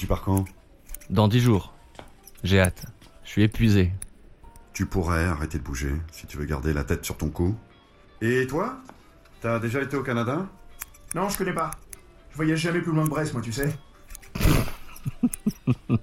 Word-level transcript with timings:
Tu 0.00 0.06
pars 0.06 0.22
quand? 0.22 0.46
Dans 1.10 1.28
dix 1.28 1.40
jours. 1.40 1.74
J'ai 2.42 2.58
hâte. 2.58 2.86
Je 3.22 3.28
suis 3.28 3.42
épuisé. 3.42 3.92
Tu 4.72 4.86
pourrais 4.86 5.26
arrêter 5.26 5.58
de 5.58 5.62
bouger 5.62 5.92
si 6.10 6.26
tu 6.26 6.38
veux 6.38 6.46
garder 6.46 6.72
la 6.72 6.84
tête 6.84 7.04
sur 7.04 7.18
ton 7.18 7.28
cou. 7.28 7.54
Et 8.22 8.46
toi? 8.46 8.78
T'as 9.42 9.58
déjà 9.58 9.82
été 9.82 9.98
au 9.98 10.02
Canada? 10.02 10.46
Non, 11.14 11.28
je 11.28 11.36
connais 11.36 11.52
pas. 11.52 11.70
Je 12.30 12.36
voyage 12.36 12.60
jamais 12.60 12.80
plus 12.80 12.92
loin 12.92 13.04
de 13.04 13.10
Brest, 13.10 13.34
moi, 13.34 13.42
tu 13.42 13.52
sais. 13.52 13.76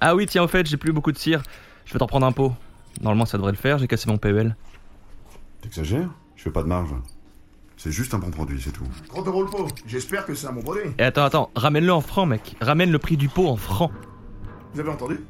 Ah 0.00 0.16
oui, 0.16 0.26
tiens, 0.26 0.42
au 0.42 0.48
fait, 0.48 0.66
j'ai 0.66 0.76
plus 0.76 0.92
beaucoup 0.92 1.12
de 1.12 1.18
cire. 1.18 1.44
Je 1.84 1.92
vais 1.92 2.00
t'en 2.00 2.08
prendre 2.08 2.26
un 2.26 2.32
pot. 2.32 2.52
Normalement, 3.00 3.26
ça 3.26 3.38
devrait 3.38 3.52
le 3.52 3.58
faire, 3.58 3.78
j'ai 3.78 3.86
cassé 3.86 4.10
mon 4.10 4.18
PEL. 4.18 4.56
T'exagères? 5.60 6.10
Je 6.34 6.42
fais 6.42 6.50
pas 6.50 6.64
de 6.64 6.68
marge. 6.68 6.94
C'est 7.82 7.92
juste 7.92 8.12
un 8.12 8.18
bon 8.18 8.30
produit, 8.30 8.60
c'est 8.60 8.72
tout. 8.72 8.84
30 9.08 9.26
euros 9.28 9.42
le 9.42 9.48
pot. 9.48 9.66
J'espère 9.86 10.26
que 10.26 10.34
c'est 10.34 10.46
un 10.46 10.52
bon 10.52 10.60
produit. 10.60 10.90
Et 10.98 11.02
attends, 11.02 11.24
attends, 11.24 11.50
ramène-le 11.54 11.90
en 11.90 12.02
francs, 12.02 12.28
mec. 12.28 12.54
Ramène 12.60 12.92
le 12.92 12.98
prix 12.98 13.16
du 13.16 13.30
pot 13.30 13.48
en 13.48 13.56
francs. 13.56 13.90
Vous 14.74 14.80
avez 14.80 14.90
entendu? 14.90 15.20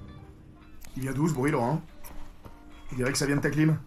Il 0.96 1.02
vient 1.02 1.12
d'où 1.12 1.28
ce 1.28 1.32
bruit, 1.32 1.52
Laurent 1.52 1.80
Il 2.91 2.96
dirait 2.96 3.12
que 3.12 3.18
ça 3.18 3.27
vient 3.27 3.36
de 3.36 3.41
ta 3.41 3.50
clim. 3.50 3.78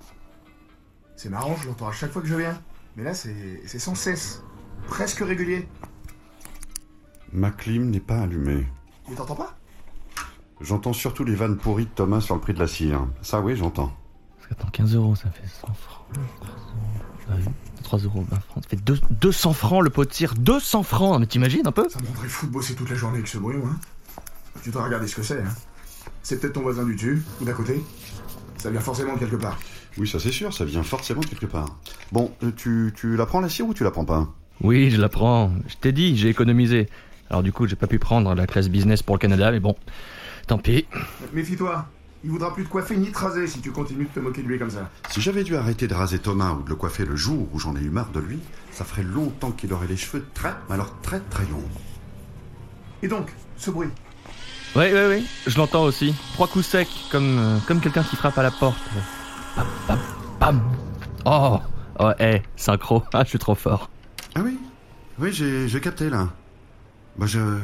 C'est 1.18 1.28
marrant, 1.28 1.58
je 1.62 1.68
l'entends 1.68 1.90
à 1.90 1.92
chaque 1.92 2.14
fois 2.14 2.22
que 2.22 2.28
je 2.30 2.36
viens. 2.36 2.58
Mais 2.96 3.04
là, 3.04 3.14
c'est 3.14 3.64
c'est 3.66 3.80
sans 3.80 3.96
cesse. 3.96 4.42
Presque 4.88 5.20
régulier. 5.20 5.68
Ma 7.34 7.52
clim 7.52 7.90
n'est 7.90 8.00
pas 8.00 8.22
allumée. 8.22 8.66
Mais 9.10 9.16
t'entends 9.16 9.36
pas? 9.36 9.58
J'entends 10.62 10.94
surtout 10.94 11.26
les 11.26 11.36
vannes 11.36 11.58
pourries 11.58 11.88
de 11.88 11.92
Thomas 11.92 12.22
sur 12.22 12.36
le 12.36 12.40
prix 12.40 12.54
de 12.54 12.60
la 12.60 12.68
cire. 12.68 13.10
Ça, 13.24 13.42
oui, 13.42 13.58
j'entends. 13.58 13.92
Parce 14.50 14.56
que, 14.56 14.62
attends, 14.62 14.72
15 14.72 14.96
euros, 14.96 15.16
ça 15.16 15.30
fait 15.30 15.48
100 15.48 15.74
francs. 15.74 16.06
3 17.84 18.00
euros, 18.00 18.26
20 18.30 18.40
francs. 18.40 18.64
Ça 18.64 18.70
fait 18.70 18.76
deux- 18.84 19.00
200 19.12 19.54
francs 19.54 19.84
le 19.84 19.90
pot 19.90 20.06
de 20.06 20.14
cire. 20.14 20.34
200 20.36 20.84
francs 20.84 21.20
Mais 21.20 21.26
t'imagines 21.28 21.66
un 21.68 21.72
peu 21.72 21.88
Ça 21.90 22.00
me 22.02 22.08
rendrait 22.08 22.28
fou 22.28 22.48
de 22.48 22.52
bosser 22.52 22.76
toute 22.76 22.90
la 22.90 22.96
journée 22.96 23.18
avec 23.18 23.28
ce 23.28 23.38
bruit, 23.38 23.58
moi. 23.58 23.72
Tu 24.62 24.70
dois 24.72 24.84
regarder 24.84 25.08
ce 25.08 25.16
que 25.16 25.24
c'est, 25.24 25.42
hein. 25.42 25.54
C'est 26.22 26.40
peut-être 26.40 26.54
ton 26.54 26.62
voisin 26.62 26.84
du 26.86 26.96
dessus, 26.96 27.24
ou 27.42 27.46
d'à 27.46 27.54
côté. 27.54 27.82
Ça 28.58 28.70
vient 28.70 28.80
forcément 28.82 29.14
de 29.14 29.20
quelque 29.20 29.36
part. 29.36 29.58
Oui, 29.98 30.08
ça 30.08 30.20
c'est 30.20 30.32
sûr, 30.32 30.54
ça 30.54 30.64
vient 30.66 30.84
forcément 30.84 31.20
de 31.22 31.26
quelque 31.26 31.46
part. 31.46 31.68
Bon, 32.12 32.32
euh, 32.44 32.52
tu, 32.56 32.94
tu 32.96 33.16
la 33.16 33.26
prends 33.26 33.42
la 33.42 33.50
cire 33.50 33.68
ou 33.68 33.74
tu 33.74 33.84
la 33.84 33.92
prends 33.92 34.06
pas? 34.06 34.28
Oui, 34.62 34.90
je 34.90 35.00
la 35.00 35.10
prends. 35.10 35.52
Je 35.68 35.76
t'ai 35.76 35.92
dit, 35.92 36.16
j'ai 36.18 36.30
économisé. 36.30 36.88
Alors 37.30 37.44
du 37.44 37.52
coup, 37.52 37.68
j'ai 37.68 37.76
pas 37.76 37.88
pu 37.88 38.00
prendre 38.00 38.34
la 38.36 38.48
classe 38.48 38.70
business 38.70 39.02
pour 39.04 39.16
le 39.16 39.20
Canada, 39.20 39.52
mais 39.52 39.60
bon, 39.60 39.76
tant 40.48 40.58
pis. 40.58 40.86
Méfie-toi. 41.34 41.88
Il 42.24 42.32
voudra 42.32 42.54
plus 42.54 42.64
de 42.64 42.70
coiffer 42.70 42.96
ni 42.96 43.12
de 43.12 43.18
raser 43.18 43.48
si 43.48 43.60
tu 43.60 43.72
continues 43.72 44.06
de 44.06 44.10
te 44.10 44.20
moquer 44.20 44.44
de 44.44 44.48
lui 44.48 44.58
comme 44.58 44.70
ça. 44.70 44.90
Si 45.10 45.20
j'avais 45.20 45.44
dû 45.44 45.58
arrêter 45.58 45.88
de 45.88 45.94
raser 45.94 46.20
Thomas 46.20 46.54
ou 46.54 46.64
de 46.64 46.70
le 46.70 46.76
coiffer 46.76 47.04
le 47.06 47.18
jour 47.18 47.50
où 47.52 47.60
j'en 47.60 47.76
ai 47.76 47.82
eu 47.82 47.90
marre 47.90 48.12
de 48.12 48.22
lui, 48.22 48.40
ça 48.72 48.86
ferait 48.86 49.04
longtemps 49.04 49.52
qu'il 49.52 49.74
aurait 49.74 49.88
les 49.88 49.98
cheveux 49.98 50.26
très, 50.34 50.54
mais 50.70 50.76
alors 50.76 50.96
très 51.02 51.20
très 51.20 51.44
longs. 51.48 51.68
Et 53.02 53.10
donc, 53.10 53.34
ce 53.58 53.72
bruit 53.72 53.90
Oui, 54.78 54.86
oui, 54.94 55.00
oui, 55.10 55.28
je 55.48 55.58
l'entends 55.58 55.84
aussi. 55.84 56.16
Trois 56.34 56.48
coups 56.48 56.66
secs, 56.66 56.88
comme, 57.12 57.38
euh, 57.38 57.58
comme 57.68 57.82
quelqu'un 57.82 58.04
qui 58.04 58.16
frappe 58.16 58.38
à 58.38 58.44
la 58.44 58.52
porte. 58.52 58.80
Pam, 59.56 59.68
pam, 59.88 60.00
pam. 60.40 60.62
Oh, 61.26 61.60
oh, 62.00 62.12
hé, 62.20 62.42
synchro. 62.56 63.04
Ah, 63.14 63.24
je 63.26 63.30
suis 63.30 63.40
trop 63.40 63.56
fort. 63.56 63.90
Ah 64.36 64.40
oui 64.44 64.58
Oui, 65.20 65.34
j'ai 65.34 65.68
j'ai 65.68 65.82
capté 65.82 66.10
là. 66.10 66.30
Bah 67.18 67.26
je... 67.28 67.60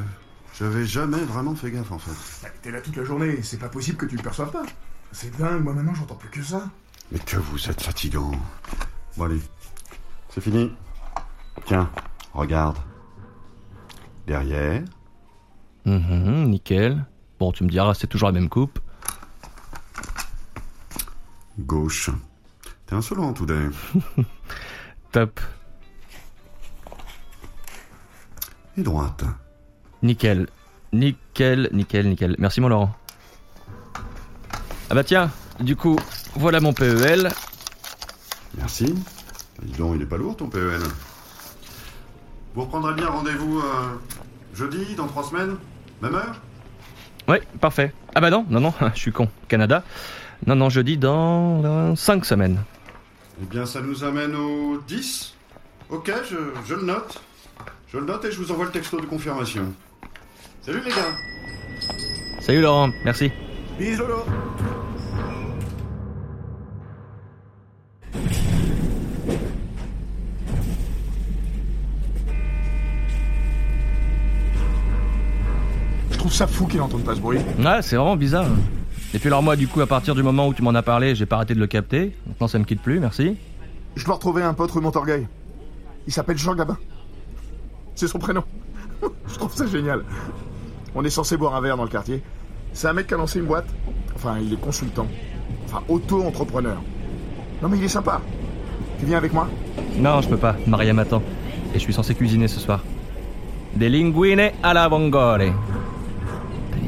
J'avais 0.57 0.85
jamais 0.85 1.19
vraiment 1.21 1.55
fait 1.55 1.71
gaffe 1.71 1.91
en 1.91 1.99
fait. 1.99 2.43
Bah, 2.43 2.53
T'es 2.61 2.71
là 2.71 2.81
toute 2.81 2.95
la 2.97 3.03
journée, 3.03 3.41
c'est 3.43 3.57
pas 3.59 3.69
possible 3.69 3.97
que 3.97 4.05
tu 4.05 4.17
le 4.17 4.23
perçoives 4.23 4.51
pas. 4.51 4.63
C'est 5.11 5.35
dingue, 5.37 5.63
moi 5.63 5.73
maintenant 5.73 5.93
j'entends 5.93 6.15
plus 6.15 6.29
que 6.29 6.43
ça. 6.43 6.69
Mais 7.11 7.19
que 7.19 7.37
vous 7.37 7.69
êtes 7.69 7.81
fatigant. 7.81 8.31
Bon 9.17 9.25
allez, 9.25 9.41
c'est 10.29 10.41
fini. 10.41 10.71
Tiens, 11.65 11.89
regarde. 12.33 12.77
Derrière. 14.27 14.83
Mhm, 15.85 16.49
nickel. 16.49 17.05
Bon, 17.39 17.51
tu 17.51 17.63
me 17.63 17.69
diras, 17.69 17.93
c'est 17.93 18.07
toujours 18.07 18.27
la 18.29 18.33
même 18.33 18.49
coupe. 18.49 18.79
Gauche. 21.57 22.09
T'es 22.85 22.95
insolent, 22.95 23.33
tout 23.33 23.45
d'un. 23.45 23.71
Top. 25.11 25.39
Et 28.77 28.83
droite. 28.83 29.23
Nickel. 30.01 30.47
Nickel, 30.93 31.69
nickel, 31.71 32.07
nickel. 32.09 32.35
Merci, 32.39 32.61
mon 32.61 32.69
Laurent. 32.69 32.95
Ah 34.89 34.95
bah 34.95 35.03
tiens, 35.03 35.29
du 35.59 35.75
coup, 35.75 35.97
voilà 36.35 36.59
mon 36.59 36.73
PEL. 36.73 37.29
Merci. 38.57 38.95
Dis 39.61 39.77
donc, 39.77 39.93
il 39.95 40.01
est 40.01 40.05
pas 40.05 40.17
lourd 40.17 40.35
ton 40.35 40.47
PEL. 40.47 40.79
Vous 42.55 42.61
reprendrez 42.61 42.93
bien 42.95 43.07
rendez-vous 43.07 43.59
euh, 43.59 43.97
jeudi, 44.55 44.95
dans 44.95 45.05
trois 45.07 45.23
semaines? 45.23 45.57
Même 46.01 46.15
heure? 46.15 46.41
Ouais, 47.27 47.43
parfait. 47.61 47.93
Ah 48.15 48.21
bah 48.21 48.31
non, 48.31 48.45
non, 48.49 48.59
non, 48.59 48.73
je 48.95 48.99
suis 48.99 49.11
con. 49.11 49.29
Canada. 49.47 49.83
Non, 50.47 50.55
non, 50.55 50.69
jeudi 50.69 50.97
dans 50.97 51.95
5 51.95 52.25
semaines. 52.25 52.63
Eh 53.41 53.45
bien, 53.45 53.65
ça 53.65 53.81
nous 53.81 54.03
amène 54.03 54.35
au 54.35 54.77
10. 54.87 55.35
Ok, 55.89 56.11
je, 56.29 56.37
je 56.65 56.75
le 56.75 56.83
note. 56.83 57.21
Je 57.91 57.97
le 57.97 58.05
note 58.05 58.25
et 58.25 58.31
je 58.31 58.37
vous 58.37 58.51
envoie 58.51 58.65
le 58.65 58.71
texto 58.71 58.99
de 58.99 59.05
confirmation. 59.05 59.73
Salut 60.61 60.81
les 60.83 60.91
gars 60.91 61.17
Salut 62.41 62.61
Laurent, 62.61 62.89
merci. 63.05 63.31
Bisous, 63.77 64.03
Je 76.11 76.17
trouve 76.17 76.33
ça 76.33 76.47
fou 76.47 76.65
qu'il 76.65 76.81
entende 76.81 77.03
pas 77.03 77.15
ce 77.15 77.21
bruit. 77.21 77.39
Ouais, 77.59 77.81
c'est 77.81 77.95
vraiment 77.95 78.17
bizarre. 78.17 78.47
Et 79.13 79.19
puis 79.19 79.27
alors 79.27 79.41
moi, 79.41 79.55
du 79.55 79.67
coup, 79.67 79.79
à 79.81 79.87
partir 79.87 80.13
du 80.13 80.23
moment 80.23 80.47
où 80.47 80.53
tu 80.53 80.61
m'en 80.61 80.75
as 80.75 80.83
parlé, 80.83 81.15
j'ai 81.15 81.25
pas 81.25 81.37
arrêté 81.37 81.55
de 81.55 81.59
le 81.59 81.67
capter. 81.67 82.15
Maintenant, 82.27 82.47
ça 82.47 82.59
me 82.59 82.65
quitte 82.65 82.81
plus, 82.81 82.99
merci. 82.99 83.37
Je 83.95 84.05
dois 84.05 84.15
retrouver 84.15 84.43
un 84.43 84.53
pote 84.53 84.71
rue 84.71 84.81
Montorgueil. 84.81 85.27
Il 86.05 86.13
s'appelle 86.13 86.37
Jean 86.37 86.55
Gabin. 86.55 86.77
C'est 87.95 88.07
son 88.07 88.19
prénom. 88.19 88.43
Je 89.27 89.35
trouve 89.35 89.53
ça 89.53 89.65
génial. 89.65 90.03
On 90.95 91.03
est 91.03 91.09
censé 91.09 91.37
boire 91.37 91.55
un 91.55 91.61
verre 91.61 91.77
dans 91.77 91.83
le 91.83 91.89
quartier. 91.89 92.21
C'est 92.73 92.87
un 92.87 92.93
mec 92.93 93.07
qui 93.07 93.13
a 93.13 93.17
lancé 93.17 93.39
une 93.39 93.45
boîte. 93.45 93.67
Enfin, 94.15 94.37
il 94.41 94.53
est 94.53 94.59
consultant. 94.59 95.07
Enfin, 95.65 95.81
auto-entrepreneur. 95.87 96.77
Non, 97.61 97.69
mais 97.69 97.77
il 97.77 97.83
est 97.83 97.89
sympa. 97.89 98.21
Tu 98.99 99.05
viens 99.05 99.17
avec 99.17 99.33
moi? 99.33 99.47
Non, 99.97 100.21
je 100.21 100.29
peux 100.29 100.37
pas. 100.37 100.55
Maria 100.67 100.93
m'attend. 100.93 101.21
Et 101.73 101.75
je 101.75 101.79
suis 101.79 101.93
censé 101.93 102.15
cuisiner 102.15 102.47
ce 102.47 102.59
soir. 102.59 102.83
Des 103.75 103.89
linguine 103.89 104.51
à 104.63 104.73
la 104.73 104.87
vongole. 104.87 105.53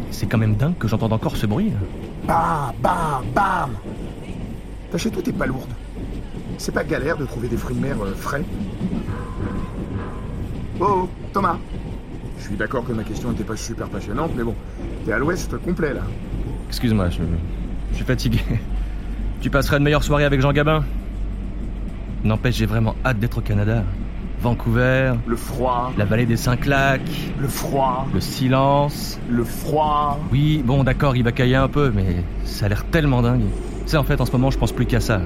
C'est 0.09 0.25
quand 0.25 0.37
même 0.37 0.55
dingue 0.55 0.77
que 0.77 0.87
j'entende 0.87 1.13
encore 1.13 1.37
ce 1.37 1.45
bruit. 1.45 1.71
Bam, 2.25 2.73
bam, 2.81 3.23
bam 3.33 3.71
T'as 4.91 4.97
chez 4.97 5.09
toi 5.09 5.21
tes 5.21 5.31
palourdes. 5.31 5.73
C'est 6.57 6.73
pas 6.73 6.83
galère 6.83 7.17
de 7.17 7.25
trouver 7.25 7.47
des 7.47 7.57
fruits 7.57 7.75
de 7.75 7.81
mer 7.81 7.95
euh, 8.01 8.13
frais? 8.13 8.43
Oh, 10.79 11.07
Thomas 11.33 11.57
Je 12.41 12.47
suis 12.47 12.55
d'accord 12.55 12.83
que 12.85 12.91
ma 12.91 13.03
question 13.03 13.29
n'était 13.29 13.43
pas 13.43 13.55
super 13.55 13.87
passionnante, 13.87 14.31
mais 14.35 14.43
bon, 14.43 14.55
t'es 15.05 15.13
à 15.13 15.19
l'ouest 15.19 15.55
complet 15.59 15.93
là. 15.93 16.01
Excuse-moi, 16.69 17.09
je, 17.09 17.19
je 17.91 17.95
suis 17.97 18.05
fatigué. 18.05 18.39
Tu 19.41 19.49
passeras 19.49 19.77
une 19.77 19.83
meilleure 19.83 20.03
soirée 20.03 20.25
avec 20.25 20.41
Jean 20.41 20.51
Gabin 20.51 20.83
N'empêche, 22.23 22.55
j'ai 22.57 22.65
vraiment 22.67 22.95
hâte 23.05 23.19
d'être 23.19 23.39
au 23.39 23.41
Canada. 23.41 23.83
Vancouver, 24.41 25.13
Le 25.27 25.35
froid, 25.35 25.91
la 25.97 26.05
vallée 26.05 26.25
des 26.25 26.35
Cinq-Lacs, 26.37 27.01
le 27.39 27.47
froid, 27.47 28.07
le 28.13 28.19
silence. 28.19 29.19
le 29.29 29.43
froid. 29.43 30.19
Oui, 30.31 30.63
bon, 30.65 30.83
d'accord, 30.83 31.15
il 31.15 31.23
va 31.23 31.31
cailler 31.31 31.55
un 31.55 31.67
peu, 31.67 31.91
mais 31.93 32.17
ça 32.43 32.65
a 32.65 32.69
l'air 32.69 32.85
tellement 32.85 33.21
dingue. 33.21 33.41
Tu 33.85 33.91
sais, 33.91 33.97
en 33.97 34.03
fait, 34.03 34.19
en 34.19 34.25
ce 34.25 34.31
moment, 34.31 34.49
je 34.49 34.57
pense 34.57 34.71
plus 34.71 34.85
qu'à 34.87 34.99
ça. 34.99 35.21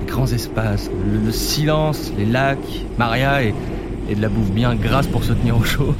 Les 0.00 0.06
grands 0.10 0.26
espaces, 0.26 0.90
le, 1.12 1.24
le 1.26 1.30
silence, 1.32 2.12
les 2.18 2.26
lacs, 2.26 2.58
Maria 2.98 3.44
et, 3.44 3.54
et 4.08 4.14
de 4.16 4.22
la 4.22 4.28
bouffe 4.28 4.50
bien 4.50 4.74
grasse 4.74 5.06
pour 5.06 5.22
se 5.22 5.32
tenir 5.32 5.56
au 5.56 5.62
chaud. 5.62 5.94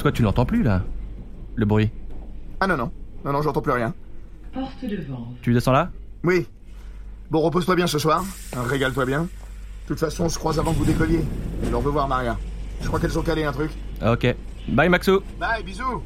Toi, 0.00 0.12
tu 0.12 0.22
l'entends 0.22 0.46
plus, 0.46 0.62
là 0.62 0.82
Le 1.56 1.66
bruit. 1.66 1.90
Ah 2.58 2.66
non, 2.66 2.78
non, 2.78 2.90
non, 3.22 3.32
non, 3.32 3.42
j'entends 3.42 3.60
plus 3.60 3.72
rien. 3.72 3.92
Porte 4.50 4.82
devant. 4.82 5.34
Tu 5.42 5.52
descends 5.52 5.72
là? 5.72 5.90
Oui. 6.24 6.46
Bon, 7.30 7.40
repose-toi 7.40 7.76
bien 7.76 7.86
ce 7.86 7.98
soir, 7.98 8.24
régale-toi 8.56 9.04
bien. 9.04 9.24
De 9.24 9.28
toute 9.88 10.00
façon, 10.00 10.24
on 10.24 10.28
se 10.30 10.38
croise 10.38 10.58
avant 10.58 10.72
que 10.72 10.78
vous 10.78 10.86
décolliez. 10.86 11.20
Je 11.62 11.70
leur 11.70 11.82
veux 11.82 11.90
voir 11.90 12.08
Maria. 12.08 12.38
Je 12.80 12.86
crois 12.86 12.98
qu'elles 12.98 13.18
ont 13.18 13.22
calé 13.22 13.44
un 13.44 13.52
truc. 13.52 13.72
Ok. 14.02 14.34
Bye, 14.68 14.88
Maxo 14.88 15.22
Bye, 15.38 15.62
bisous 15.62 16.02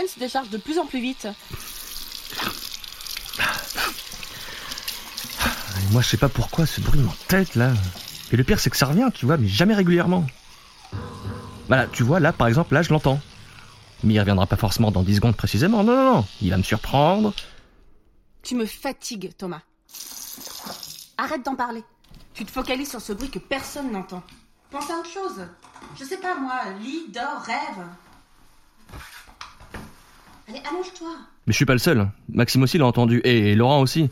mienne 0.00 0.08
se 0.08 0.18
décharge 0.18 0.50
de 0.50 0.58
plus 0.58 0.78
en 0.78 0.86
plus 0.86 1.00
vite. 1.00 1.28
Et 5.76 5.92
moi, 5.92 6.02
je 6.02 6.08
sais 6.08 6.16
pas 6.16 6.28
pourquoi 6.28 6.66
ce 6.66 6.80
bruit 6.80 7.00
m'entête 7.00 7.54
là. 7.54 7.72
Et 8.32 8.36
le 8.36 8.44
pire, 8.44 8.60
c'est 8.60 8.70
que 8.70 8.76
ça 8.76 8.86
revient, 8.86 9.08
tu 9.14 9.26
vois, 9.26 9.36
mais 9.36 9.48
jamais 9.48 9.74
régulièrement. 9.74 10.24
Voilà, 11.68 11.86
tu 11.86 12.02
vois, 12.02 12.20
là, 12.20 12.32
par 12.32 12.48
exemple, 12.48 12.74
là, 12.74 12.82
je 12.82 12.90
l'entends. 12.90 13.20
Mais 14.02 14.14
il 14.14 14.20
reviendra 14.20 14.46
pas 14.46 14.56
forcément 14.56 14.90
dans 14.90 15.02
10 15.02 15.16
secondes 15.16 15.36
précisément. 15.36 15.84
Non, 15.84 15.94
non, 15.94 16.14
non. 16.14 16.26
Il 16.40 16.50
va 16.50 16.56
me 16.56 16.62
surprendre. 16.62 17.34
Tu 18.42 18.54
me 18.54 18.64
fatigues, 18.66 19.32
Thomas. 19.36 19.60
Arrête 21.18 21.44
d'en 21.44 21.54
parler. 21.54 21.84
Tu 22.32 22.44
te 22.44 22.50
focalises 22.50 22.90
sur 22.90 23.00
ce 23.00 23.12
bruit 23.12 23.30
que 23.30 23.38
personne 23.38 23.92
n'entend. 23.92 24.22
Pense 24.70 24.88
à 24.88 24.94
autre 24.94 25.10
chose. 25.10 25.46
Je 25.98 26.04
sais 26.04 26.16
pas 26.16 26.36
moi, 26.36 26.60
lis, 26.80 27.08
dors, 27.08 27.42
rêve. 27.42 27.84
Allez, 30.50 30.62
allonge-toi. 30.68 31.10
Mais 31.46 31.52
je 31.52 31.56
suis 31.56 31.64
pas 31.64 31.74
le 31.74 31.78
seul. 31.78 32.08
Maxime 32.28 32.62
aussi 32.64 32.76
l'a 32.76 32.86
entendu. 32.86 33.20
Et 33.22 33.54
Laurent 33.54 33.80
aussi. 33.80 34.10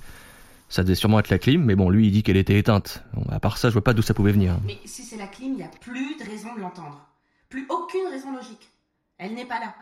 Ça 0.68 0.82
devait 0.82 0.94
sûrement 0.94 1.18
être 1.18 1.30
la 1.30 1.38
clim, 1.38 1.64
mais 1.64 1.74
bon, 1.74 1.90
lui, 1.90 2.06
il 2.06 2.12
dit 2.12 2.22
qu'elle 2.22 2.36
était 2.36 2.58
éteinte. 2.58 3.02
Bon, 3.14 3.24
à 3.32 3.40
part 3.40 3.58
ça, 3.58 3.70
je 3.70 3.72
vois 3.72 3.82
pas 3.82 3.94
d'où 3.94 4.02
ça 4.02 4.14
pouvait 4.14 4.32
venir. 4.32 4.54
Mais 4.64 4.78
si 4.84 5.02
c'est 5.02 5.16
la 5.16 5.26
clim, 5.26 5.52
il 5.52 5.56
n'y 5.56 5.62
a 5.62 5.68
plus 5.68 6.16
de 6.16 6.24
raison 6.24 6.54
de 6.54 6.60
l'entendre. 6.60 7.08
Plus 7.48 7.66
aucune 7.70 8.06
raison 8.10 8.32
logique. 8.32 8.70
Elle 9.16 9.34
n'est 9.34 9.46
pas 9.46 9.58
là. 9.58 9.74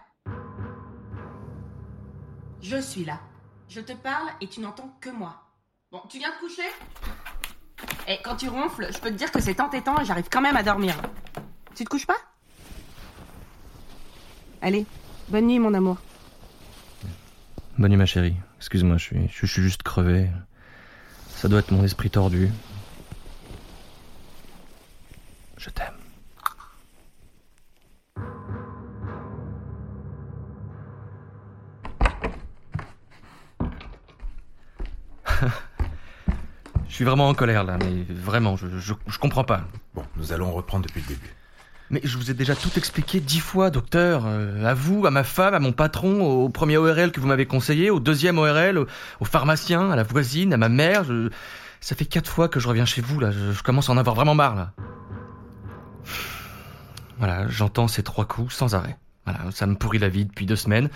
Je 2.63 2.81
suis 2.81 3.05
là. 3.05 3.21
Je 3.69 3.81
te 3.81 3.93
parle 3.93 4.29
et 4.41 4.47
tu 4.47 4.61
n'entends 4.61 4.97
que 5.01 5.11
moi. 5.11 5.35
Bon, 5.93 6.01
tu 6.09 6.19
viens 6.19 6.31
te 6.31 6.41
coucher? 6.41 6.63
Et 8.09 8.19
quand 8.25 8.37
tu 8.37 8.49
ronfles, 8.49 8.89
je 8.93 8.99
peux 8.99 9.11
te 9.11 9.17
dire 9.17 9.31
que 9.31 9.41
c'est 9.41 9.61
entêtant 9.61 10.01
et 10.01 10.05
j'arrive 10.05 10.29
quand 10.31 10.41
même 10.41 10.57
à 10.57 10.63
dormir. 10.63 10.95
Tu 11.75 11.85
te 11.85 11.91
couches 11.91 12.07
pas? 12.07 12.17
Allez, 14.63 14.87
bonne 15.29 15.49
nuit 15.49 15.59
mon 15.59 15.75
amour. 15.75 15.99
Bonne 17.79 17.91
nuit, 17.91 17.99
ma 17.99 18.07
chérie. 18.07 18.35
Excuse-moi, 18.57 18.97
je 18.97 19.27
suis, 19.29 19.47
juste 19.47 19.83
crevé. 19.83 20.31
Ça 21.29 21.47
doit 21.47 21.59
être 21.59 21.73
mon 21.73 21.85
esprit 21.85 22.09
tordu. 22.09 22.51
Je 25.59 25.69
t'aime. 25.69 25.93
Je 36.89 36.95
suis 36.95 37.05
vraiment 37.05 37.29
en 37.29 37.35
colère 37.35 37.63
là, 37.63 37.77
mais 37.79 38.05
vraiment, 38.09 38.57
je 38.57 39.19
comprends 39.19 39.45
pas. 39.45 39.67
Bon, 39.95 40.03
nous 40.17 40.33
allons 40.33 40.51
reprendre 40.51 40.87
depuis 40.87 41.03
le 41.03 41.09
début. 41.09 41.35
Mais 41.91 42.01
je 42.03 42.17
vous 42.19 42.31
ai 42.31 42.35
déjà 42.35 42.57
tout 42.57 42.71
expliqué 42.77 43.21
dix 43.21 43.39
fois, 43.39 43.71
docteur. 43.71 44.25
Euh, 44.27 44.65
à 44.65 44.75
vous, 44.75 45.07
à 45.07 45.11
ma 45.11 45.23
femme, 45.23 45.55
à 45.55 45.61
mon 45.61 45.73
patron, 45.73 46.21
au 46.23 46.49
premier 46.49 46.77
ORL 46.77 47.13
que 47.13 47.21
vous 47.21 47.29
m'avez 47.29 47.47
conseillé, 47.47 47.91
au 47.91 48.01
deuxième 48.01 48.39
ORL, 48.39 48.79
au, 48.79 48.87
au 49.21 49.25
pharmacien, 49.25 49.91
à 49.91 49.97
la 49.97 50.03
voisine, 50.03 50.53
à 50.53 50.57
ma 50.57 50.69
mère. 50.69 51.05
Je... 51.05 51.31
Ça 51.81 51.95
fait 51.95 52.05
quatre 52.05 52.29
fois 52.29 52.49
que 52.49 52.59
je 52.59 52.67
reviens 52.67 52.87
chez 52.87 53.01
vous 53.01 53.21
là. 53.21 53.31
Je, 53.31 53.63
commence 53.63 53.89
à 53.89 53.93
en 53.93 53.97
avoir 53.97 54.17
vraiment 54.17 54.35
marre 54.35 54.57
là. 54.57 54.73
Voilà, 57.19 57.47
j'entends 57.49 57.87
ces 57.87 58.03
trois 58.03 58.25
coups 58.25 58.53
sans 58.53 58.75
arrêt. 58.75 58.99
Voilà, 59.25 59.51
ça 59.53 59.67
me 59.67 59.77
pourrit 59.77 59.99
la 59.99 60.09
vie 60.09 60.25
depuis 60.25 60.47
deux 60.47 60.57
semaines. 60.57 60.89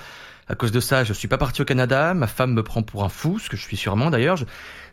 À 0.49 0.57
cause 0.57 0.73
de 0.73 0.81
ça, 0.81 1.05
je 1.05 1.13
suis 1.13 1.29
pas 1.29 1.39
parti 1.39 1.63
au 1.63 1.65
Canada. 1.65 2.13
Ma 2.15 2.27
femme 2.27 2.53
me 2.53 2.65
prend 2.65 2.83
pour 2.83 3.05
un 3.05 3.09
fou, 3.09 3.39
ce 3.39 3.49
que 3.49 3.57
je 3.57 3.63
suis 3.63 3.77
sûrement 3.77 4.11
d'ailleurs. 4.11 4.37
Je, 4.37 4.45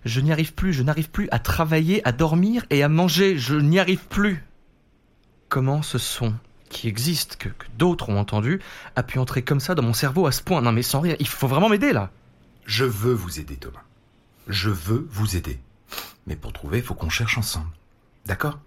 je 0.06 0.20
n'y 0.20 0.32
arrive 0.32 0.54
plus. 0.54 0.74
Je 0.74 0.84
n'arrive 0.84 1.10
plus 1.10 1.28
à 1.32 1.40
travailler, 1.40 2.08
à 2.08 2.12
dormir 2.12 2.64
et 2.70 2.84
à 2.84 2.90
manger. 2.90 3.40
Je 3.40 3.56
n'y 3.56 3.80
arrive 3.80 4.06
plus 4.08 4.44
comment 5.50 5.82
ce 5.82 5.98
son 5.98 6.34
qui 6.70 6.88
existe, 6.88 7.38
que, 7.38 7.50
que 7.50 7.66
d'autres 7.78 8.10
ont 8.10 8.20
entendu, 8.20 8.60
a 8.96 9.04
pu 9.04 9.20
entrer 9.20 9.42
comme 9.42 9.60
ça 9.60 9.76
dans 9.76 9.84
mon 9.84 9.94
cerveau 9.94 10.28
à 10.28 10.32
ce 10.32 10.42
point. 10.42 10.62
Non 10.62 10.72
mais 10.72 10.84
sans 10.84 11.00
rire, 11.00 11.16
il 11.20 11.28
faut 11.28 11.48
vraiment 11.48 11.70
m'aider 11.70 11.94
là. 11.94 12.12
Je 12.66 12.84
veux 12.84 13.14
vous 13.14 13.40
aider, 13.40 13.56
Thomas. 13.56 13.84
Je 14.48 14.70
veux 14.70 15.08
vous 15.10 15.36
aider. 15.38 15.60
Mais 16.26 16.36
pour 16.36 16.52
trouver, 16.52 16.80
il 16.80 16.84
faut 16.84 16.94
qu'on 16.94 17.10
cherche 17.10 17.38
ensemble. 17.38 17.70
D'accord? 18.26 18.60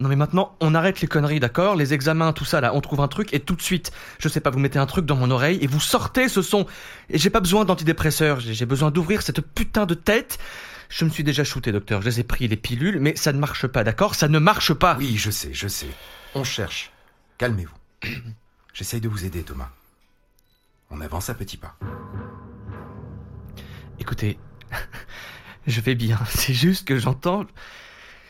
Non 0.00 0.08
mais 0.08 0.16
maintenant, 0.16 0.56
on 0.60 0.74
arrête 0.74 1.00
les 1.00 1.06
conneries, 1.06 1.38
d'accord? 1.38 1.76
Les 1.76 1.94
examens, 1.94 2.32
tout 2.32 2.44
ça 2.44 2.60
là, 2.60 2.74
on 2.74 2.80
trouve 2.80 3.00
un 3.00 3.08
truc 3.08 3.32
et 3.32 3.38
tout 3.38 3.54
de 3.54 3.62
suite, 3.62 3.92
je 4.18 4.28
sais 4.28 4.40
pas, 4.40 4.50
vous 4.50 4.58
mettez 4.58 4.80
un 4.80 4.86
truc 4.86 5.06
dans 5.06 5.14
mon 5.14 5.30
oreille 5.30 5.58
et 5.62 5.68
vous 5.68 5.78
sortez 5.78 6.28
ce 6.28 6.42
son. 6.42 6.66
Et 7.08 7.18
j'ai 7.18 7.30
pas 7.30 7.38
besoin 7.38 7.64
d'antidépresseurs, 7.64 8.40
j'ai 8.40 8.66
besoin 8.66 8.90
d'ouvrir 8.90 9.22
cette 9.22 9.40
putain 9.40 9.86
de 9.86 9.94
tête. 9.94 10.38
Je 10.92 11.06
me 11.06 11.10
suis 11.10 11.24
déjà 11.24 11.42
shooté, 11.42 11.72
docteur, 11.72 12.02
je 12.02 12.06
les 12.10 12.20
ai 12.20 12.22
pris 12.22 12.46
les 12.48 12.56
pilules, 12.56 13.00
mais 13.00 13.16
ça 13.16 13.32
ne 13.32 13.38
marche 13.38 13.66
pas, 13.66 13.82
d'accord? 13.82 14.14
Ça 14.14 14.28
ne 14.28 14.38
marche 14.38 14.74
pas. 14.74 14.94
Oui, 14.98 15.16
je 15.16 15.30
sais, 15.30 15.54
je 15.54 15.66
sais. 15.66 15.88
On 16.34 16.44
cherche. 16.44 16.92
Calmez-vous. 17.38 17.74
J'essaye 18.74 19.00
de 19.00 19.08
vous 19.08 19.24
aider, 19.24 19.42
Thomas. 19.42 19.70
On 20.90 21.00
avance 21.00 21.30
à 21.30 21.34
petits 21.34 21.56
pas. 21.56 21.78
Écoutez, 24.00 24.38
je 25.66 25.80
vais 25.80 25.94
bien. 25.94 26.18
C'est 26.28 26.52
juste 26.52 26.86
que 26.86 26.98
j'entends. 26.98 27.46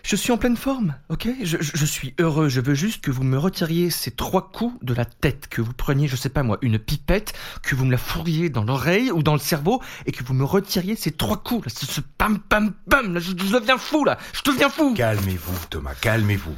Je 0.04 0.16
suis 0.16 0.32
en 0.32 0.37
pleine 0.37 0.56
forme, 0.56 0.96
ok? 1.10 1.28
Je, 1.43 1.58
je- 1.60 1.87
suis 1.87 2.14
heureux. 2.19 2.49
Je 2.49 2.60
veux 2.60 2.75
juste 2.75 3.02
que 3.04 3.10
vous 3.12 3.22
me 3.22 3.38
retiriez 3.38 3.88
ces 3.88 4.10
trois 4.10 4.50
coups 4.50 4.75
de 4.84 4.94
la 4.94 5.04
tête, 5.04 5.46
que 5.49 5.62
vous 5.62 5.72
preniez, 5.72 6.08
je 6.08 6.16
sais 6.16 6.28
pas 6.28 6.43
moi, 6.43 6.58
une 6.60 6.78
pipette, 6.78 7.32
que 7.62 7.76
vous 7.76 7.84
me 7.84 7.93
la 7.93 7.99
fourriez 7.99 8.50
dans 8.50 8.64
l'oreille 8.64 9.12
ou 9.12 9.22
dans 9.22 9.32
le 9.34 9.38
cerveau, 9.38 9.81
et 10.06 10.12
que 10.12 10.25
vous 10.25 10.34
me 10.34 10.44
retiriez 10.44 10.96
ces 10.96 11.12
trois 11.12 11.37
coups, 11.37 11.66
là, 11.66 11.72
ce, 11.75 11.87
ce 11.87 12.00
pam 12.00 12.40
pam 12.40 12.72
pam, 12.90 13.14
là, 13.14 13.20
je, 13.20 13.31
je 13.31 13.32
deviens 13.56 13.78
fou, 13.78 14.04
là, 14.04 14.19
je 14.32 14.43
deviens 14.50 14.69
fou. 14.70 14.93
Calmez-vous, 14.94 15.66
Thomas, 15.70 15.94
calmez-vous. 15.94 16.56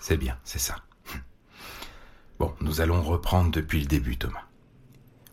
C'est 0.00 0.16
bien, 0.16 0.38
c'est 0.44 0.58
ça. 0.58 0.76
Bon, 2.38 2.54
nous 2.62 2.80
allons 2.80 3.02
reprendre 3.02 3.50
depuis 3.50 3.80
le 3.80 3.86
début, 3.86 4.16
Thomas. 4.16 4.44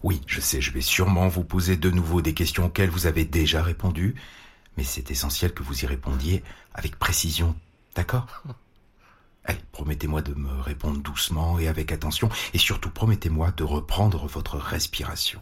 Oui, 0.05 0.21
je 0.27 0.39
sais, 0.39 0.61
je 0.61 0.71
vais 0.71 0.81
sûrement 0.81 1.27
vous 1.27 1.43
poser 1.43 1.77
de 1.77 1.89
nouveau 1.89 2.21
des 2.21 2.35
questions 2.35 2.67
auxquelles 2.67 2.91
vous 2.91 3.07
avez 3.07 3.25
déjà 3.25 3.63
répondu, 3.63 4.13
mais 4.77 4.83
c'est 4.83 5.09
essentiel 5.09 5.51
que 5.51 5.63
vous 5.63 5.83
y 5.83 5.87
répondiez 5.87 6.43
avec 6.75 6.99
précision, 6.99 7.55
d'accord? 7.95 8.27
Allez, 9.45 9.57
promettez-moi 9.71 10.21
de 10.21 10.35
me 10.35 10.61
répondre 10.61 10.99
doucement 11.01 11.57
et 11.57 11.67
avec 11.67 11.91
attention, 11.91 12.29
et 12.53 12.59
surtout 12.59 12.91
promettez-moi 12.91 13.49
de 13.57 13.63
reprendre 13.63 14.27
votre 14.27 14.57
respiration. 14.57 15.41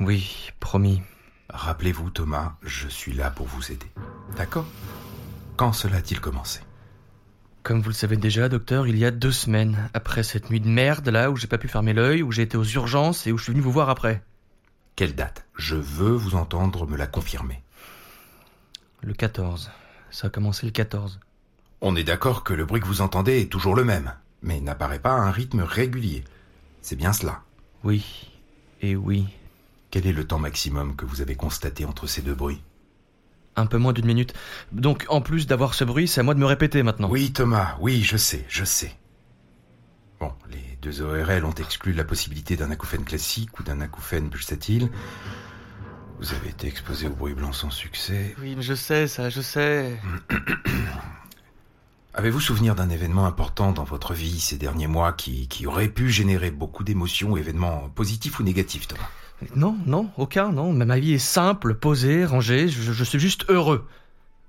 Oui, 0.00 0.48
promis. 0.58 1.02
Rappelez-vous, 1.50 2.08
Thomas, 2.08 2.54
je 2.62 2.88
suis 2.88 3.12
là 3.12 3.28
pour 3.30 3.48
vous 3.48 3.70
aider. 3.70 3.92
D'accord? 4.34 4.66
Quand 5.58 5.74
cela 5.74 5.98
a-t-il 5.98 6.20
commencé? 6.20 6.60
Comme 7.62 7.80
vous 7.80 7.90
le 7.90 7.94
savez 7.94 8.16
déjà, 8.16 8.48
docteur, 8.48 8.88
il 8.88 8.98
y 8.98 9.04
a 9.04 9.12
deux 9.12 9.30
semaines, 9.30 9.88
après 9.94 10.24
cette 10.24 10.50
nuit 10.50 10.58
de 10.58 10.68
merde 10.68 11.08
là 11.08 11.30
où 11.30 11.36
j'ai 11.36 11.46
pas 11.46 11.58
pu 11.58 11.68
fermer 11.68 11.92
l'œil, 11.92 12.22
où 12.22 12.32
j'ai 12.32 12.42
été 12.42 12.56
aux 12.56 12.64
urgences 12.64 13.26
et 13.26 13.32
où 13.32 13.38
je 13.38 13.44
suis 13.44 13.52
venu 13.52 13.62
vous 13.62 13.70
voir 13.70 13.88
après. 13.88 14.22
Quelle 14.96 15.14
date? 15.14 15.46
Je 15.56 15.76
veux 15.76 16.12
vous 16.12 16.34
entendre 16.34 16.88
me 16.88 16.96
la 16.96 17.06
confirmer. 17.06 17.62
Le 19.00 19.14
14. 19.14 19.70
Ça 20.10 20.26
a 20.26 20.30
commencé 20.30 20.66
le 20.66 20.72
14. 20.72 21.20
On 21.80 21.94
est 21.94 22.04
d'accord 22.04 22.42
que 22.42 22.52
le 22.52 22.64
bruit 22.64 22.80
que 22.80 22.86
vous 22.86 23.00
entendez 23.00 23.40
est 23.40 23.50
toujours 23.50 23.76
le 23.76 23.84
même, 23.84 24.12
mais 24.42 24.60
n'apparaît 24.60 24.98
pas 24.98 25.12
à 25.12 25.20
un 25.20 25.30
rythme 25.30 25.60
régulier. 25.60 26.24
C'est 26.80 26.96
bien 26.96 27.12
cela. 27.12 27.42
Oui. 27.84 28.28
Et 28.80 28.96
oui. 28.96 29.26
Quel 29.90 30.06
est 30.06 30.12
le 30.12 30.26
temps 30.26 30.38
maximum 30.40 30.96
que 30.96 31.04
vous 31.04 31.20
avez 31.20 31.36
constaté 31.36 31.84
entre 31.84 32.08
ces 32.08 32.22
deux 32.22 32.34
bruits? 32.34 32.62
Un 33.56 33.66
peu 33.66 33.76
moins 33.76 33.92
d'une 33.92 34.06
minute. 34.06 34.32
Donc, 34.72 35.04
en 35.08 35.20
plus 35.20 35.46
d'avoir 35.46 35.74
ce 35.74 35.84
bruit, 35.84 36.08
c'est 36.08 36.20
à 36.20 36.22
moi 36.22 36.34
de 36.34 36.40
me 36.40 36.46
répéter 36.46 36.82
maintenant. 36.82 37.08
Oui, 37.10 37.32
Thomas, 37.32 37.76
oui, 37.80 38.02
je 38.02 38.16
sais, 38.16 38.44
je 38.48 38.64
sais. 38.64 38.92
Bon, 40.20 40.32
les 40.50 40.78
deux 40.80 41.02
ORL 41.02 41.44
ont 41.44 41.54
exclu 41.54 41.92
la 41.92 42.04
possibilité 42.04 42.56
d'un 42.56 42.70
acouphène 42.70 43.04
classique 43.04 43.58
ou 43.58 43.62
d'un 43.62 43.80
acouphène 43.80 44.30
pulsatile. 44.30 44.88
Vous 46.18 46.32
avez 46.32 46.50
été 46.50 46.68
exposé 46.68 47.08
au 47.08 47.14
bruit 47.14 47.34
blanc 47.34 47.52
sans 47.52 47.70
succès. 47.70 48.34
Oui, 48.40 48.54
mais 48.56 48.62
je 48.62 48.74
sais 48.74 49.06
ça, 49.08 49.28
je 49.28 49.40
sais. 49.40 50.00
Avez-vous 52.14 52.40
souvenir 52.40 52.74
d'un 52.74 52.90
événement 52.90 53.26
important 53.26 53.72
dans 53.72 53.84
votre 53.84 54.14
vie 54.14 54.38
ces 54.38 54.56
derniers 54.56 54.86
mois 54.86 55.12
qui, 55.12 55.48
qui 55.48 55.66
aurait 55.66 55.88
pu 55.88 56.10
générer 56.10 56.50
beaucoup 56.50 56.84
d'émotions, 56.84 57.36
événements 57.36 57.90
positifs 57.94 58.38
ou 58.38 58.42
négatifs, 58.42 58.86
Thomas? 58.86 59.08
Non, 59.54 59.76
non, 59.86 60.10
aucun, 60.16 60.50
non. 60.52 60.72
Ma 60.72 60.98
vie 60.98 61.14
est 61.14 61.18
simple, 61.18 61.74
posée, 61.74 62.24
rangée. 62.24 62.68
Je, 62.68 62.92
je 62.92 63.04
suis 63.04 63.20
juste 63.20 63.44
heureux. 63.48 63.86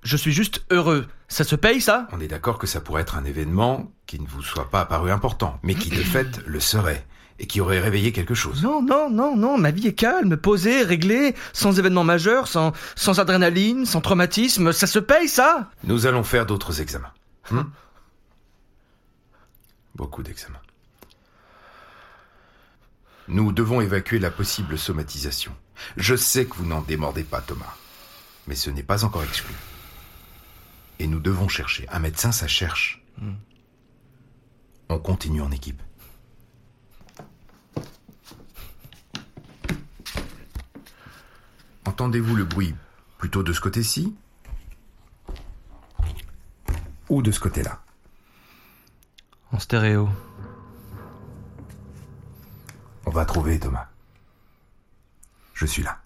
Je 0.04 0.18
suis 0.18 0.32
juste 0.34 0.66
heureux. 0.70 1.08
Ça 1.28 1.44
se 1.44 1.56
paye, 1.56 1.82
ça? 1.82 2.08
On 2.12 2.20
est 2.20 2.28
d'accord 2.28 2.58
que 2.58 2.68
ça 2.68 2.82
pourrait 2.82 3.02
être 3.04 3.16
un 3.16 3.24
événement 3.24 3.92
qui 4.06 4.20
ne 4.20 4.28
vous 4.28 4.42
soit 4.42 4.70
pas 4.70 4.82
apparu 4.82 5.12
important, 5.12 5.60
mais 5.64 5.76
qui 5.76 5.90
de 5.90 5.96
fait 6.04 6.42
le 6.46 6.60
serait, 6.60 7.06
et 7.40 7.48
qui 7.48 7.62
aurait 7.62 7.80
réveillé 7.80 8.12
quelque 8.12 8.34
chose. 8.36 8.62
Non, 8.62 8.82
non, 8.82 9.10
non, 9.10 9.36
non. 9.38 9.58
Ma 9.58 9.72
vie 9.72 9.88
est 9.88 9.94
calme, 9.94 10.36
posée, 10.38 10.84
réglée, 10.84 11.36
sans 11.54 11.80
événement 11.80 12.04
majeur, 12.04 12.48
sans, 12.48 12.74
sans 12.96 13.20
adrénaline, 13.20 13.86
sans 13.86 14.02
traumatisme. 14.02 14.74
Ça 14.74 14.88
se 14.88 15.00
paye, 15.00 15.28
ça? 15.30 15.70
Nous 15.84 16.06
allons 16.06 16.24
faire 16.24 16.46
d'autres 16.46 16.82
examens. 16.82 17.12
Hmm? 17.50 17.64
Beaucoup 19.96 20.24
d'examens. 20.24 20.60
Nous 23.28 23.52
devons 23.52 23.82
évacuer 23.82 24.20
la 24.20 24.32
possible 24.32 24.78
somatisation. 24.78 25.56
Je 25.98 26.16
sais 26.16 26.46
que 26.46 26.56
vous 26.56 26.66
n'en 26.66 26.82
démordez 26.82 27.24
pas, 27.24 27.42
Thomas, 27.42 27.76
mais 28.48 28.56
ce 28.56 28.70
n'est 28.70 28.84
pas 28.84 29.06
encore 29.06 29.24
exclu. 29.24 29.54
Et 31.00 31.08
nous 31.08 31.20
devons 31.20 31.48
chercher. 31.48 31.88
Un 31.90 32.00
médecin, 32.00 32.32
ça 32.32 32.48
cherche. 32.48 33.04
On 34.90 35.00
continue 35.00 35.42
en 35.42 35.52
équipe. 35.52 35.82
Entendez-vous 41.86 42.36
le 42.36 42.46
bruit 42.46 42.76
plutôt 43.18 43.44
de 43.44 43.54
ce 43.54 43.60
côté-ci 43.60 44.16
ou 47.10 47.22
de 47.22 47.32
ce 47.32 47.40
côté-là? 47.40 47.82
En 49.52 49.60
stéréo. 49.60 50.10
On 53.14 53.18
va 53.18 53.26
trouver 53.26 53.60
Thomas. 53.60 53.86
Je 55.54 55.68
suis 55.68 55.84
là. 55.84 56.00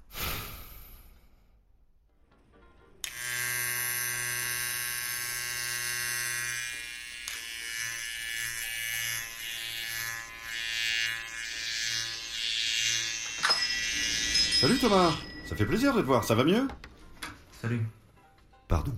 Salut 14.60 14.78
Thomas 14.78 15.14
Ça 15.46 15.56
fait 15.56 15.66
plaisir 15.66 15.94
de 15.94 16.02
te 16.02 16.06
voir, 16.06 16.26
ça 16.26 16.36
va 16.36 16.44
mieux? 16.44 16.68
Salut. 17.62 17.88
Pardon. 18.68 18.94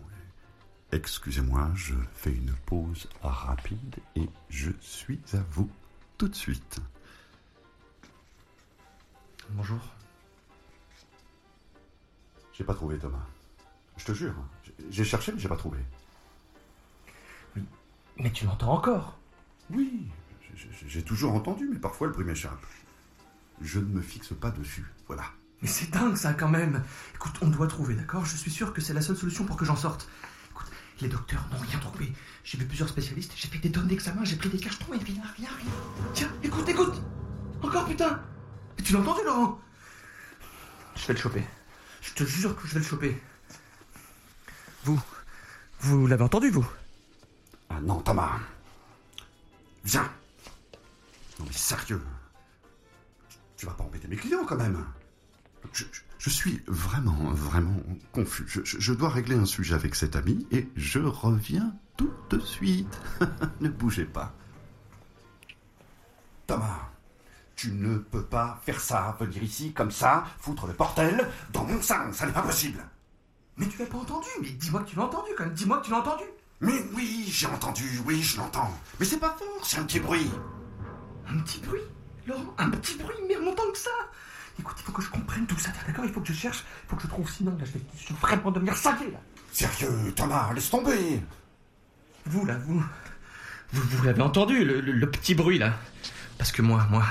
Excusez-moi, 0.92 1.70
je 1.76 1.94
fais 2.16 2.32
une 2.32 2.56
pause 2.66 3.08
rapide 3.22 3.98
et 4.16 4.28
je 4.50 4.72
suis 4.82 5.20
à 5.34 5.44
vous 5.52 5.70
tout 6.18 6.28
de 6.28 6.36
suite. 6.36 6.82
Bonjour. 9.52 9.80
J'ai 12.54 12.64
pas 12.64 12.74
trouvé 12.74 12.98
Thomas. 12.98 13.26
Je 13.98 14.06
te 14.06 14.12
jure. 14.14 14.34
J'ai 14.90 15.04
cherché 15.04 15.32
mais 15.32 15.40
j'ai 15.40 15.50
pas 15.50 15.58
trouvé. 15.58 15.80
Mais 18.18 18.32
tu 18.32 18.46
l'entends 18.46 18.74
encore? 18.74 19.18
Oui, 19.72 20.08
j'ai- 20.88 21.04
toujours 21.04 21.34
entendu, 21.34 21.70
mais 21.72 21.80
parfois 21.80 22.08
le 22.08 22.14
bruit 22.14 22.26
m'échappe. 22.26 22.66
Je 23.62 23.80
ne 23.80 23.86
me 23.86 24.02
fixe 24.02 24.34
pas 24.34 24.52
dessus, 24.52 24.86
voilà. 25.08 25.24
Mais 25.62 25.68
c'est 25.70 25.90
dingue 25.90 26.16
ça 26.16 26.34
quand 26.34 26.50
même. 26.50 26.84
Écoute, 27.16 27.36
on 27.42 27.48
doit 27.48 27.68
trouver, 27.68 27.96
d'accord? 27.96 28.26
Je 28.26 28.36
suis 28.36 28.52
sûr 28.52 28.74
que 28.74 28.82
c'est 28.82 28.94
la 28.94 29.02
seule 29.02 29.16
solution 29.16 29.46
pour 29.46 29.56
que 29.56 29.64
j'en 29.64 29.76
sorte. 29.78 30.10
Écoute, 30.52 30.68
les 31.02 31.08
docteurs 31.08 31.46
n'ont 31.52 31.60
rien 31.60 31.80
trouvé. 31.80 32.12
J'ai 32.44 32.58
vu 32.58 32.66
plusieurs 32.66 32.90
spécialistes, 32.90 33.34
j'ai 33.38 33.48
fait 33.48 33.60
des 33.60 33.72
tonnes 33.72 33.88
d'examens, 33.88 34.26
j'ai 34.26 34.36
pris 34.38 34.50
des 34.50 34.58
cachetons 34.60 34.94
et 34.94 34.98
rien, 34.98 35.22
rien, 35.38 35.50
rien. 35.58 35.72
Tiens, 36.14 36.32
écoute, 36.44 36.68
écoute 36.68 37.02
Encore 37.62 37.86
putain 37.86 38.22
tu 38.84 38.94
l'as 38.94 39.00
entendu, 39.00 39.22
Laurent? 39.26 39.60
Je 40.96 41.08
vais 41.08 41.14
le 41.14 41.20
choper. 41.20 41.44
Je 42.02 42.14
te 42.14 42.24
jure 42.24 42.56
que 42.56 42.68
je 42.68 42.74
vais 42.74 42.80
le 42.80 42.86
choper. 42.86 43.22
Vous, 44.84 45.00
vous 45.82 46.08
l'avez 46.08 46.24
entendu, 46.24 46.50
vous? 46.50 46.68
Ah 47.70 47.80
non, 47.82 48.02
Thomas. 48.02 48.40
Viens. 49.84 50.10
Non 51.40 51.46
mais 51.46 51.54
sérieux. 51.54 52.02
Tu 53.58 53.66
vas 53.66 53.74
pas 53.74 53.84
embêter 53.84 54.08
mes 54.08 54.16
clients 54.18 54.46
quand 54.46 54.58
même. 54.58 54.86
Je, 55.74 55.84
je- 56.18 56.30
suis 56.30 56.62
vraiment, 56.68 57.32
vraiment 57.32 57.82
confus. 58.12 58.46
Je- 58.48 58.62
je 58.80 58.94
dois 58.94 59.10
régler 59.10 59.36
un 59.36 59.46
sujet 59.46 59.74
avec 59.74 59.96
cet 59.96 60.16
ami 60.16 60.48
et 60.52 60.68
je 60.76 61.00
reviens 61.00 61.74
tout 61.98 62.12
de 62.30 62.40
suite. 62.40 63.00
ne 63.62 63.70
bougez 63.70 64.06
pas. 64.06 64.34
Thomas, 66.48 66.89
tu 67.60 67.72
ne 67.72 67.98
peux 67.98 68.24
pas 68.24 68.62
faire 68.66 68.80
ça, 68.80 69.18
venir 69.20 69.44
ici 69.44 69.74
comme 69.74 69.92
ça, 69.92 70.24
foutre 70.40 70.66
le 70.66 70.72
bordel 70.72 71.28
dans 71.52 71.66
mon 71.66 71.82
salon, 71.82 72.14
ça 72.14 72.26
n'est 72.26 72.32
pas 72.32 72.42
possible. 72.42 72.82
Mais 73.58 73.66
tu 73.68 73.78
l'as 73.80 73.86
pas 73.86 73.98
entendu. 73.98 74.30
Mais 74.42 74.48
dis-moi 74.52 74.82
que 74.82 74.92
tu 74.92 74.96
l'as 74.96 75.04
entendu 75.04 75.32
quand 75.38 75.44
même, 75.44 75.54
dis-moi 75.54 75.80
que 75.80 75.86
tu 75.86 75.92
l'as 75.92 75.98
entendu. 75.98 76.24
Mais 76.62 76.82
oui, 76.94 77.26
j'ai 77.28 77.48
entendu, 77.48 77.84
oui, 78.06 78.24
je 78.24 78.38
l'entends. 78.38 78.72
Mais 78.98 79.06
c'est 79.06 79.20
pas 79.20 79.36
fort, 79.38 79.66
c'est 79.66 79.78
un 79.78 79.84
petit 79.84 80.00
bruit. 80.00 80.32
Un 81.28 81.38
petit 81.40 81.60
bruit? 81.60 81.82
Laurent, 82.28 82.54
un 82.58 82.70
petit 82.70 82.98
bruit, 82.98 83.18
mais 83.28 83.36
longtemps 83.36 83.70
que 83.74 83.78
ça. 83.78 83.90
Écoute, 84.58 84.78
il 84.80 84.84
faut 84.84 84.94
que 84.94 85.02
je 85.02 85.10
comprenne 85.10 85.46
tout 85.46 85.60
ça, 85.60 85.72
d'accord? 85.86 86.06
Il 86.06 86.14
faut 86.14 86.22
que 86.22 86.28
je 86.30 86.34
cherche, 86.34 86.64
il 86.86 86.90
faut 86.90 86.96
que 86.96 87.02
je 87.02 87.08
trouve, 87.08 87.30
sinon 87.30 87.58
là, 87.60 87.66
je 87.66 87.72
vais, 87.74 87.82
je 87.98 88.14
vais 88.14 88.20
vraiment 88.22 88.52
devenir 88.52 88.78
cinglé, 88.78 89.12
là 89.12 89.20
Sérieux, 89.52 90.14
Thomas, 90.16 90.54
laisse 90.54 90.70
tomber. 90.70 91.22
Vous, 92.26 92.46
là, 92.46 92.58
vous... 92.58 92.82
Vous, 93.74 93.82
vous 93.82 94.04
l'avez 94.06 94.22
entendu, 94.22 94.64
le 94.64 95.12
petit 95.12 95.36
bruit, 95.36 95.60
là? 95.60 95.74
Parce 96.38 96.54
que 96.54 96.62
moi, 96.62 96.88
moi, 96.90 97.04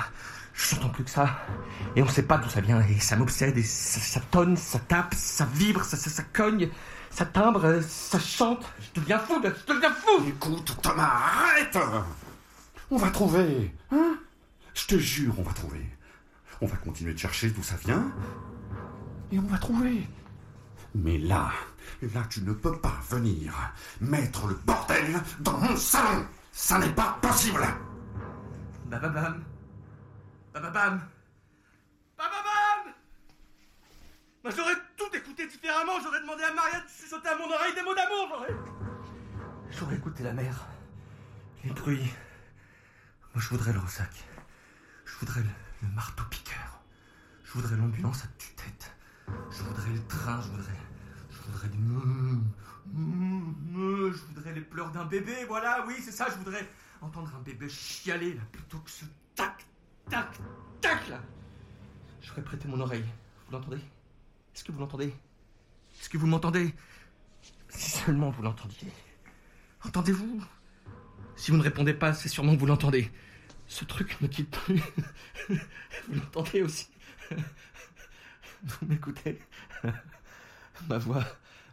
je 0.59 0.75
n'entends 0.75 0.88
plus 0.88 1.05
que 1.05 1.11
ça. 1.11 1.38
Et 1.95 2.03
on 2.03 2.09
sait 2.09 2.25
pas 2.25 2.38
d'où 2.38 2.49
ça 2.49 2.61
vient, 2.61 2.81
et 2.81 2.99
ça 2.99 3.17
m'obsède, 3.17 3.57
et 3.57 3.62
ça, 3.62 4.00
ça 4.00 4.21
tonne, 4.31 4.57
ça 4.57 4.79
tape, 4.81 5.15
ça 5.15 5.47
vibre, 5.55 5.85
ça, 5.85 5.97
ça, 5.97 6.11
ça 6.11 6.23
cogne, 6.25 6.69
ça 7.11 7.25
timbre, 7.25 7.81
ça 7.83 8.19
chante. 8.19 8.67
Je 8.81 9.00
deviens 9.00 9.19
fou, 9.19 9.41
je 9.43 9.73
deviens 9.73 9.93
fou 9.93 10.25
Écoute, 10.27 10.77
Thomas, 10.83 11.11
arrête 11.11 11.79
On 12.91 12.97
va 12.97 13.11
trouver, 13.11 13.73
hein? 13.93 14.17
Je 14.75 14.87
te 14.87 14.99
jure, 14.99 15.35
on 15.38 15.43
va 15.43 15.53
trouver. 15.53 15.87
On 16.61 16.67
va 16.67 16.77
continuer 16.77 17.15
de 17.15 17.19
chercher 17.19 17.50
d'où 17.50 17.62
ça 17.62 17.77
vient, 17.77 18.11
et 19.31 19.38
on 19.38 19.47
va 19.47 19.59
trouver. 19.59 20.09
Mais 20.95 21.19
là, 21.19 21.53
là, 22.03 22.23
tu 22.29 22.43
ne 22.43 22.53
peux 22.53 22.77
pas 22.77 22.99
venir 23.11 23.55
mettre 24.00 24.49
le 24.49 24.55
bordel 24.67 25.21
dans 25.41 25.59
mon 25.59 25.77
salon. 25.77 26.27
Ça 26.50 26.79
n'est 26.79 26.93
pas 26.93 27.17
possible. 27.23 27.65
Bababam 28.87 29.41
Bababam 30.52 31.00
Bababam 32.17 32.95
Moi 34.43 34.52
j'aurais 34.57 34.75
tout 34.97 35.14
écouté 35.14 35.47
différemment, 35.47 36.00
j'aurais 36.02 36.21
demandé 36.21 36.43
à 36.45 36.52
Maria 36.52 36.81
de 36.81 36.88
chuchoter 36.88 37.28
à 37.28 37.37
mon 37.37 37.50
oreille 37.50 37.75
des 37.75 37.83
mots 37.83 37.95
d'amour, 37.95 38.28
j'aurais... 38.31 38.57
J'aurais 39.71 39.97
écouté 39.97 40.23
la 40.23 40.33
mer, 40.33 40.67
les 41.64 41.71
bruits. 41.71 42.11
Moi 43.35 43.43
je 43.43 43.49
voudrais 43.49 43.73
le 43.73 43.78
ressac. 43.78 44.11
Je 45.05 45.14
voudrais 45.17 45.40
le, 45.40 45.49
le 45.83 45.88
marteau-piqueur. 45.95 46.81
Je 47.45 47.52
voudrais 47.52 47.76
l'ambulance 47.76 48.25
à 48.25 48.28
tue-tête. 48.38 48.93
Je 49.50 49.62
voudrais 49.62 49.90
le 49.90 50.07
train, 50.07 50.40
je 50.43 50.49
voudrais... 50.49 50.73
Je 51.31 51.52
voudrais 51.52 51.69
meuh, 51.78 54.12
Je 54.12 54.35
voudrais 54.35 54.52
les 54.52 54.61
pleurs 54.61 54.90
d'un 54.90 55.05
bébé, 55.05 55.45
voilà, 55.47 55.85
oui, 55.87 55.95
c'est 56.02 56.12
ça, 56.12 56.26
je 56.31 56.37
voudrais 56.37 56.67
entendre 57.00 57.33
un 57.37 57.40
bébé 57.40 57.69
chialer, 57.69 58.35
là, 58.35 58.43
plutôt 58.52 58.78
que 58.78 58.90
ce 58.90 59.05
tac, 59.35 59.64
tac, 60.09 60.38
tac, 60.81 61.09
là. 61.09 61.21
Je 62.21 62.29
ferais 62.29 62.43
prêter 62.43 62.69
mon 62.69 62.81
oreille. 62.81 63.05
Vous 63.47 63.53
l'entendez? 63.53 63.81
Est-ce 64.55 64.65
que 64.65 64.73
vous 64.73 64.81
l'entendez? 64.81 65.15
Est-ce 66.00 66.09
que 66.09 66.19
vous 66.19 66.27
m'entendez? 66.27 66.75
Si 67.69 67.91
seulement 67.91 68.31
vous 68.31 68.43
l'entendiez. 68.43 68.93
Entendez-vous? 69.85 70.43
Si 71.37 71.50
vous 71.50 71.57
ne 71.57 71.62
répondez 71.62 71.95
pas, 71.95 72.12
c'est 72.12 72.29
sûrement 72.29 72.55
que 72.55 72.61
vous 72.61 72.67
l'entendez. 72.67 73.11
Ce 73.67 73.85
truc 73.85 74.21
ne 74.21 74.27
quitte 74.27 74.50
plus. 74.50 74.83
vous 75.49 76.15
l'entendez 76.15 76.62
aussi? 76.62 76.88
Vous 78.62 78.87
m'écoutez? 78.87 79.38
Ma 80.88 80.99
voix 80.99 81.25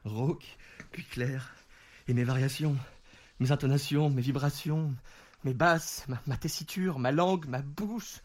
rauque, 0.03 0.57
puis 0.91 1.03
claire, 1.03 1.55
et 2.07 2.13
mes 2.13 2.23
variations, 2.23 2.75
mes 3.39 3.51
intonations, 3.51 4.09
mes 4.09 4.21
vibrations, 4.21 4.93
mes 5.45 5.53
basses, 5.53 6.05
ma, 6.07 6.19
ma 6.25 6.37
tessiture, 6.37 6.99
ma 6.99 7.11
langue, 7.11 7.45
ma 7.47 7.61
bouche. 7.61 8.21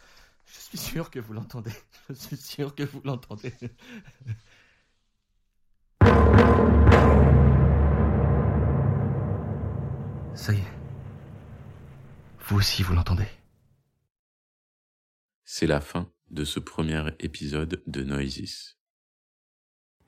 Je 0.46 0.58
suis 0.58 0.78
sûr 0.78 1.10
que 1.10 1.20
vous 1.20 1.34
l'entendez. 1.34 1.72
Je 2.08 2.14
suis 2.14 2.36
sûr 2.36 2.74
que 2.74 2.82
vous 2.82 3.02
l'entendez. 3.04 3.52
Ça 10.34 10.54
y 10.54 10.56
est. 10.56 10.72
Vous 12.46 12.56
aussi, 12.56 12.82
vous 12.82 12.94
l'entendez. 12.94 13.28
C'est 15.44 15.66
la 15.66 15.80
fin 15.80 16.10
de 16.30 16.44
ce 16.44 16.58
premier 16.58 17.04
épisode 17.18 17.82
de 17.86 18.02
Noises. 18.02 18.76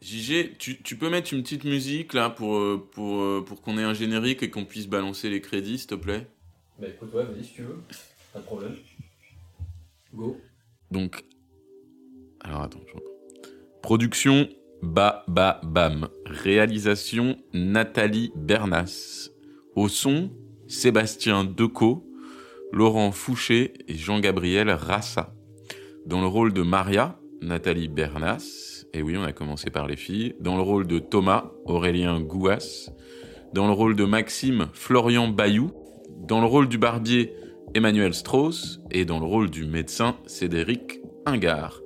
JG, 0.00 0.57
tu, 0.59 0.83
tu 0.83 0.97
peux 0.97 1.11
mettre 1.11 1.33
une 1.35 1.42
petite 1.42 1.64
musique 1.64 2.14
là 2.14 2.31
pour, 2.31 2.57
euh, 2.57 2.88
pour, 2.92 3.21
euh, 3.21 3.45
pour 3.47 3.61
qu'on 3.61 3.78
ait 3.78 3.85
un 3.85 3.95
générique 3.95 4.42
et 4.42 4.50
qu'on 4.50 4.64
puisse 4.64 4.88
balancer 4.88 5.31
les 5.31 5.40
crédits, 5.40 5.78
s'il 5.78 5.88
te 5.88 5.95
plaît? 5.95 6.28
Bah 6.79 6.88
écoute, 6.88 7.12
ouais, 7.14 7.25
vas-y 7.25 7.45
si 7.45 7.55
tu 7.55 7.62
veux. 7.62 7.79
Pas 8.33 8.41
de 8.41 8.45
problème. 8.45 8.75
Go. 10.14 10.41
Donc, 10.91 11.25
alors 12.41 12.62
attends, 12.62 12.81
je. 12.87 12.99
Production 13.83 14.49
Ba 14.83 15.25
Ba 15.29 15.61
Bam. 15.64 16.09
Réalisation 16.26 17.37
Nathalie 17.52 18.33
Bernas. 18.35 19.31
Au 19.75 19.88
son 19.88 20.31
Sébastien 20.67 21.45
Decaux, 21.45 22.07
Laurent 22.73 23.12
Fouché 23.12 23.75
et 23.88 23.95
Jean-Gabriel 23.95 24.71
Rassa. 24.71 25.35
Dans 26.07 26.21
le 26.21 26.26
rôle 26.26 26.52
de 26.52 26.62
Maria, 26.62 27.19
Nathalie 27.41 27.88
Bernas. 27.88 28.87
Et 28.93 29.02
oui, 29.02 29.17
on 29.17 29.23
a 29.23 29.33
commencé 29.33 29.71
par 29.71 29.87
les 29.87 29.97
filles. 29.97 30.35
Dans 30.41 30.57
le 30.57 30.62
rôle 30.62 30.87
de 30.87 30.99
Thomas, 30.99 31.50
Aurélien 31.64 32.21
Gouas. 32.21 32.91
Dans 33.52 33.67
le 33.67 33.73
rôle 33.73 33.97
de 33.97 34.05
Maxime, 34.05 34.69
Florian 34.73 35.29
Bayou. 35.29 35.73
Dans 36.23 36.41
le 36.41 36.47
rôle 36.47 36.69
du 36.69 36.79
barbier, 36.79 37.35
Emmanuel 37.75 38.14
Strauss. 38.14 38.81
Et 38.93 39.05
dans 39.05 39.19
le 39.19 39.26
rôle 39.26 39.50
du 39.50 39.64
médecin, 39.64 40.17
Cédric 40.26 41.00
Ingard. 41.26 41.81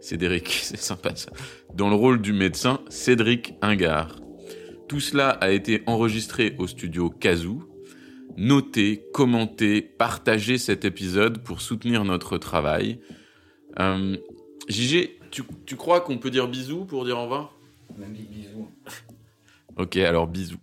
Cédric, 0.00 0.48
c'est 0.62 0.76
sympa 0.76 1.16
ça. 1.16 1.30
Dans 1.74 1.88
le 1.88 1.94
rôle 1.94 2.20
du 2.20 2.34
médecin, 2.34 2.80
Cédric 2.90 3.54
Ingard. 3.62 4.20
Tout 4.88 5.00
cela 5.00 5.30
a 5.30 5.50
été 5.50 5.82
enregistré 5.86 6.54
au 6.58 6.66
studio 6.66 7.08
Kazoo. 7.08 7.62
notez, 8.36 9.04
commentez, 9.14 9.80
partagez 9.80 10.58
cet 10.58 10.84
épisode 10.84 11.42
pour 11.42 11.62
soutenir 11.62 12.04
notre 12.04 12.36
travail. 12.36 13.00
Euh, 13.80 14.16
JG, 14.68 15.18
tu, 15.30 15.44
tu 15.64 15.76
crois 15.76 16.02
qu'on 16.02 16.18
peut 16.18 16.30
dire 16.30 16.46
bisous 16.48 16.84
pour 16.84 17.06
dire 17.06 17.18
au 17.18 17.22
revoir? 17.22 17.54
Même 17.98 18.12
bisous. 18.12 18.68
Ok, 19.76 19.96
alors 19.96 20.26
bisous. 20.26 20.58